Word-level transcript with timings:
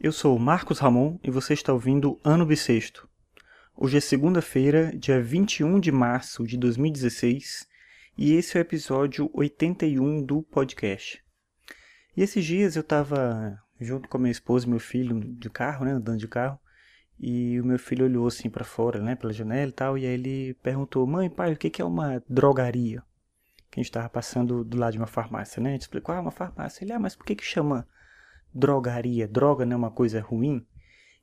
Eu 0.00 0.12
sou 0.12 0.38
Marcos 0.38 0.78
Ramon 0.78 1.18
e 1.24 1.30
você 1.30 1.54
está 1.54 1.72
ouvindo 1.72 2.20
Ano 2.22 2.46
Bissexto. 2.46 3.08
Hoje 3.76 3.96
é 3.96 4.00
segunda-feira, 4.00 4.96
dia 4.96 5.20
21 5.20 5.80
de 5.80 5.90
março 5.90 6.46
de 6.46 6.56
2016, 6.56 7.66
e 8.16 8.32
esse 8.34 8.56
é 8.56 8.60
o 8.60 8.62
episódio 8.62 9.28
81 9.34 10.22
do 10.22 10.40
podcast. 10.40 11.20
E 12.16 12.22
esses 12.22 12.44
dias 12.44 12.76
eu 12.76 12.82
estava 12.82 13.60
junto 13.80 14.08
com 14.08 14.18
a 14.18 14.20
minha 14.20 14.30
esposa 14.30 14.66
e 14.66 14.70
meu 14.70 14.78
filho 14.78 15.18
de 15.18 15.50
carro, 15.50 15.84
né, 15.84 15.90
andando 15.90 16.18
de 16.20 16.28
carro, 16.28 16.60
e 17.18 17.60
o 17.60 17.64
meu 17.64 17.76
filho 17.76 18.04
olhou 18.04 18.28
assim 18.28 18.48
para 18.48 18.64
fora, 18.64 19.00
né, 19.02 19.16
pela 19.16 19.32
janela 19.32 19.68
e 19.68 19.72
tal, 19.72 19.98
e 19.98 20.06
aí 20.06 20.14
ele 20.14 20.54
perguntou: 20.62 21.04
"Mãe, 21.08 21.28
pai, 21.28 21.54
o 21.54 21.56
que 21.56 21.82
é 21.82 21.84
uma 21.84 22.22
drogaria?" 22.28 23.02
Que 23.68 23.80
a 23.80 23.82
gente 23.82 23.90
estava 23.90 24.08
passando 24.08 24.62
do 24.62 24.76
lado 24.76 24.92
de 24.92 24.98
uma 24.98 25.08
farmácia, 25.08 25.60
né? 25.60 25.70
A 25.70 25.72
gente 25.72 25.82
explicou: 25.82 26.14
"Ah, 26.14 26.20
uma 26.20 26.30
farmácia". 26.30 26.84
Ele: 26.84 26.92
"Ah, 26.92 27.00
mas 27.00 27.16
por 27.16 27.26
que 27.26 27.34
que 27.34 27.44
chama 27.44 27.84
drogaria, 28.54 29.28
droga 29.28 29.64
não 29.64 29.74
é 29.74 29.76
uma 29.76 29.90
coisa 29.90 30.20
ruim. 30.20 30.66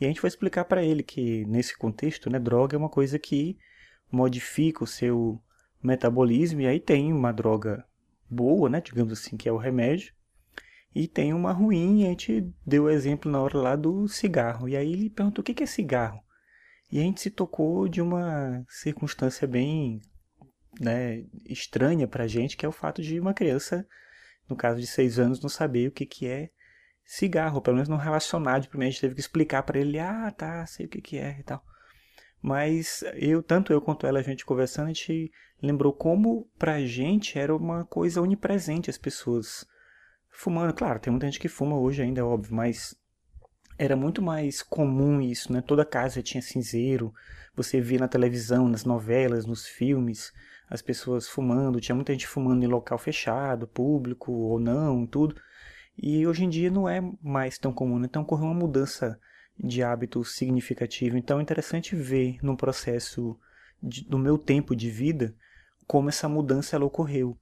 E 0.00 0.04
a 0.04 0.08
gente 0.08 0.20
vai 0.20 0.28
explicar 0.28 0.64
para 0.64 0.82
ele 0.82 1.02
que 1.02 1.44
nesse 1.46 1.76
contexto, 1.76 2.30
né, 2.30 2.38
droga 2.38 2.74
é 2.74 2.78
uma 2.78 2.88
coisa 2.88 3.18
que 3.18 3.58
modifica 4.10 4.82
o 4.82 4.86
seu 4.86 5.40
metabolismo 5.82 6.60
e 6.60 6.66
aí 6.66 6.80
tem 6.80 7.12
uma 7.12 7.32
droga 7.32 7.84
boa, 8.28 8.68
né, 8.68 8.80
digamos 8.80 9.12
assim, 9.12 9.36
que 9.36 9.48
é 9.48 9.52
o 9.52 9.56
remédio, 9.56 10.14
e 10.94 11.06
tem 11.06 11.32
uma 11.32 11.52
ruim, 11.52 12.02
e 12.02 12.06
a 12.06 12.08
gente 12.08 12.52
deu 12.66 12.84
o 12.84 12.90
exemplo 12.90 13.30
na 13.30 13.40
hora 13.40 13.58
lá 13.58 13.76
do 13.76 14.08
cigarro. 14.08 14.68
E 14.68 14.76
aí 14.76 14.92
ele 14.92 15.10
perguntou 15.10 15.42
o 15.42 15.44
que 15.44 15.62
é 15.62 15.66
cigarro. 15.66 16.20
E 16.90 16.98
a 16.98 17.02
gente 17.02 17.20
se 17.20 17.30
tocou 17.30 17.88
de 17.88 18.02
uma 18.02 18.64
circunstância 18.68 19.46
bem 19.46 20.00
né, 20.80 21.24
estranha 21.46 22.08
pra 22.08 22.26
gente, 22.26 22.56
que 22.56 22.66
é 22.66 22.68
o 22.68 22.72
fato 22.72 23.02
de 23.02 23.20
uma 23.20 23.32
criança, 23.32 23.86
no 24.48 24.56
caso 24.56 24.80
de 24.80 24.86
seis 24.86 25.18
anos, 25.18 25.40
não 25.40 25.48
saber 25.48 25.88
o 25.88 25.92
que, 25.92 26.04
que 26.04 26.26
é 26.26 26.50
cigarro, 27.10 27.60
pelo 27.60 27.74
menos 27.74 27.88
não 27.88 27.96
relacionado. 27.96 28.68
Primeiro 28.68 28.88
a 28.88 28.92
gente 28.92 29.00
teve 29.00 29.14
que 29.16 29.20
explicar 29.20 29.64
para 29.64 29.80
ele, 29.80 29.98
ah, 29.98 30.30
tá, 30.30 30.64
sei 30.64 30.86
o 30.86 30.88
que 30.88 31.00
que 31.00 31.18
é 31.18 31.40
e 31.40 31.42
tal. 31.42 31.60
Mas 32.40 33.02
eu, 33.14 33.42
tanto 33.42 33.72
eu 33.72 33.80
quanto 33.80 34.06
ela, 34.06 34.20
a 34.20 34.22
gente 34.22 34.46
conversando, 34.46 34.84
a 34.84 34.92
gente 34.92 35.32
lembrou 35.60 35.92
como 35.92 36.48
pra 36.56 36.80
gente 36.86 37.36
era 37.36 37.54
uma 37.54 37.84
coisa 37.84 38.22
onipresente 38.22 38.88
as 38.88 38.96
pessoas 38.96 39.66
fumando. 40.30 40.72
Claro, 40.72 41.00
tem 41.00 41.10
muita 41.10 41.26
gente 41.26 41.40
que 41.40 41.48
fuma 41.48 41.76
hoje 41.76 42.00
ainda, 42.00 42.20
é 42.20 42.24
óbvio, 42.24 42.54
mas 42.54 42.94
era 43.76 43.96
muito 43.96 44.22
mais 44.22 44.62
comum 44.62 45.20
isso, 45.20 45.52
né? 45.52 45.60
Toda 45.60 45.84
casa 45.84 46.22
tinha 46.22 46.40
cinzeiro, 46.40 47.12
você 47.56 47.80
via 47.80 47.98
na 47.98 48.08
televisão, 48.08 48.68
nas 48.68 48.84
novelas, 48.84 49.44
nos 49.46 49.66
filmes, 49.66 50.32
as 50.68 50.80
pessoas 50.80 51.28
fumando, 51.28 51.80
tinha 51.80 51.96
muita 51.96 52.12
gente 52.12 52.28
fumando 52.28 52.62
em 52.62 52.68
local 52.68 52.98
fechado, 52.98 53.66
público 53.66 54.30
ou 54.30 54.60
não, 54.60 55.04
tudo. 55.04 55.34
E 56.02 56.26
hoje 56.26 56.44
em 56.44 56.48
dia 56.48 56.70
não 56.70 56.88
é 56.88 57.02
mais 57.22 57.58
tão 57.58 57.72
comum, 57.74 57.98
né? 57.98 58.06
então 58.08 58.22
ocorreu 58.22 58.46
uma 58.46 58.54
mudança 58.54 59.20
de 59.58 59.82
hábito 59.82 60.24
significativa. 60.24 61.18
Então 61.18 61.38
é 61.38 61.42
interessante 61.42 61.94
ver 61.94 62.38
no 62.42 62.56
processo 62.56 63.38
de, 63.82 64.04
do 64.04 64.18
meu 64.18 64.38
tempo 64.38 64.74
de 64.74 64.90
vida 64.90 65.36
como 65.86 66.08
essa 66.08 66.26
mudança 66.26 66.76
ela 66.76 66.86
ocorreu, 66.86 67.36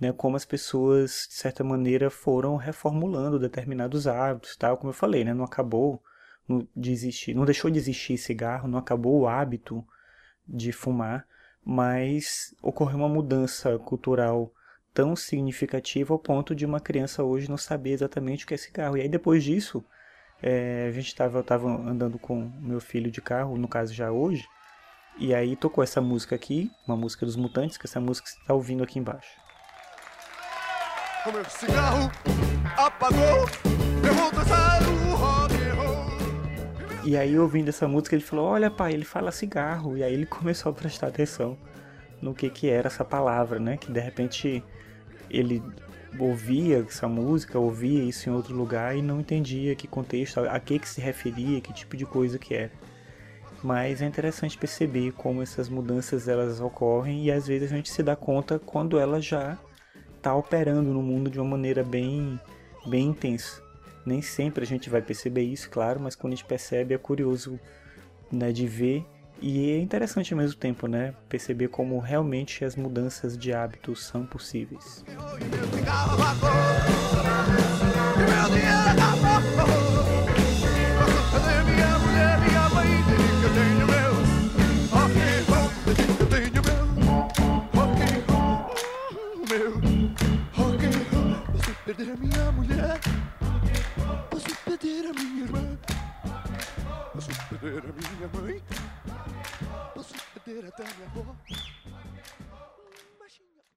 né? 0.00 0.12
Como 0.12 0.36
as 0.36 0.44
pessoas 0.44 1.26
de 1.28 1.34
certa 1.34 1.64
maneira 1.64 2.10
foram 2.10 2.54
reformulando 2.56 3.38
determinados 3.38 4.06
hábitos, 4.06 4.56
tal, 4.56 4.76
como 4.76 4.90
eu 4.90 4.94
falei, 4.94 5.24
né? 5.24 5.34
Não 5.34 5.44
acabou 5.44 6.00
não, 6.46 6.68
de 6.76 7.34
não 7.34 7.44
deixou 7.44 7.70
de 7.70 7.78
existir 7.78 8.18
cigarro, 8.18 8.68
não 8.68 8.78
acabou 8.78 9.20
o 9.20 9.26
hábito 9.26 9.84
de 10.46 10.70
fumar, 10.70 11.26
mas 11.64 12.54
ocorreu 12.62 12.98
uma 12.98 13.08
mudança 13.08 13.78
cultural 13.78 14.52
tão 14.94 15.16
significativa 15.16 16.14
ao 16.14 16.18
ponto 16.18 16.54
de 16.54 16.64
uma 16.64 16.78
criança 16.78 17.24
hoje 17.24 17.50
não 17.50 17.58
saber 17.58 17.90
exatamente 17.90 18.44
o 18.44 18.48
que 18.48 18.54
é 18.54 18.56
cigarro. 18.56 18.96
E 18.96 19.00
aí 19.00 19.08
depois 19.08 19.42
disso, 19.42 19.84
é, 20.40 20.86
a 20.88 20.92
gente 20.92 21.08
estava 21.08 21.42
tava 21.42 21.68
andando 21.68 22.18
com 22.18 22.50
meu 22.60 22.80
filho 22.80 23.10
de 23.10 23.20
carro, 23.20 23.58
no 23.58 23.66
caso 23.66 23.92
já 23.92 24.12
hoje, 24.12 24.46
e 25.18 25.34
aí 25.34 25.56
tocou 25.56 25.82
essa 25.82 26.00
música 26.00 26.36
aqui, 26.36 26.70
uma 26.86 26.96
música 26.96 27.26
dos 27.26 27.34
Mutantes, 27.34 27.76
que 27.76 27.86
é 27.86 27.88
essa 27.88 28.00
música 28.00 28.26
que 28.26 28.34
você 28.34 28.40
está 28.40 28.54
ouvindo 28.54 28.84
aqui 28.84 28.98
embaixo. 28.98 29.30
O 31.26 31.32
meu 31.32 31.44
cigarro 31.46 32.10
apagou, 32.76 33.48
eu 34.06 34.14
vou 34.14 34.30
dançar 34.30 34.82
o 34.82 35.14
rock 35.16 35.54
and 35.54 35.74
roll. 35.74 37.04
E 37.04 37.16
aí 37.16 37.38
ouvindo 37.38 37.68
essa 37.68 37.88
música 37.88 38.14
ele 38.14 38.24
falou, 38.24 38.46
olha 38.46 38.70
pai, 38.70 38.92
ele 38.92 39.04
fala 39.04 39.32
cigarro. 39.32 39.96
E 39.96 40.04
aí 40.04 40.12
ele 40.12 40.26
começou 40.26 40.70
a 40.70 40.74
prestar 40.74 41.08
atenção 41.08 41.58
no 42.24 42.34
que 42.34 42.48
que 42.48 42.70
era 42.70 42.86
essa 42.86 43.04
palavra, 43.04 43.60
né? 43.60 43.76
Que 43.76 43.92
de 43.92 44.00
repente 44.00 44.64
ele 45.28 45.62
ouvia 46.18 46.78
essa 46.78 47.06
música, 47.06 47.58
ouvia 47.58 48.02
isso 48.02 48.30
em 48.30 48.32
outro 48.32 48.54
lugar 48.54 48.96
e 48.96 49.02
não 49.02 49.20
entendia 49.20 49.74
que 49.74 49.86
contexto, 49.86 50.40
a 50.40 50.58
que, 50.58 50.78
que 50.78 50.88
se 50.88 51.02
referia, 51.02 51.60
que 51.60 51.72
tipo 51.72 51.96
de 51.96 52.06
coisa 52.06 52.38
que 52.38 52.54
era. 52.54 52.72
Mas 53.62 54.00
é 54.00 54.06
interessante 54.06 54.56
perceber 54.56 55.12
como 55.12 55.42
essas 55.42 55.68
mudanças 55.68 56.26
elas 56.26 56.60
ocorrem 56.60 57.24
e 57.24 57.30
às 57.30 57.46
vezes 57.46 57.70
a 57.70 57.76
gente 57.76 57.90
se 57.90 58.02
dá 58.02 58.16
conta 58.16 58.58
quando 58.58 58.98
ela 58.98 59.20
já 59.20 59.58
está 60.16 60.34
operando 60.34 60.94
no 60.94 61.02
mundo 61.02 61.28
de 61.28 61.38
uma 61.38 61.50
maneira 61.50 61.82
bem, 61.82 62.40
bem 62.86 63.08
intensa. 63.08 63.62
Nem 64.06 64.22
sempre 64.22 64.64
a 64.64 64.66
gente 64.66 64.88
vai 64.88 65.02
perceber 65.02 65.42
isso, 65.42 65.68
claro, 65.68 66.00
mas 66.00 66.14
quando 66.14 66.32
a 66.32 66.36
gente 66.36 66.46
percebe 66.46 66.94
é 66.94 66.98
curioso 66.98 67.60
né, 68.32 68.50
de 68.50 68.66
ver 68.66 69.04
e 69.40 69.70
é 69.70 69.78
interessante 69.78 70.32
ao 70.32 70.38
mesmo 70.38 70.58
tempo, 70.58 70.86
né? 70.86 71.14
Perceber 71.28 71.68
como 71.68 71.98
realmente 71.98 72.64
as 72.64 72.76
mudanças 72.76 73.36
de 73.36 73.52
hábitos 73.52 74.04
são 74.04 74.24
possíveis. 74.24 75.04
minha 92.16 92.52
mulher, 92.52 93.00
posso 97.64 97.70
perder 97.72 97.88
a 97.88 98.12
minha 98.12 98.28
mãe. 98.28 98.62
Posso 99.94 100.14
perder 100.44 100.68
até 100.68 100.84
minha 100.84 101.08
avó 101.08 101.34